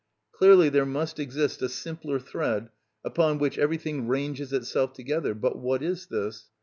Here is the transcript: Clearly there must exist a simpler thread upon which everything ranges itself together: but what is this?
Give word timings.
Clearly 0.31 0.69
there 0.69 0.87
must 0.87 1.19
exist 1.19 1.61
a 1.61 1.69
simpler 1.69 2.17
thread 2.17 2.69
upon 3.05 3.37
which 3.37 3.59
everything 3.59 4.07
ranges 4.07 4.51
itself 4.51 4.93
together: 4.93 5.35
but 5.35 5.59
what 5.59 5.83
is 5.83 6.07
this? 6.07 6.49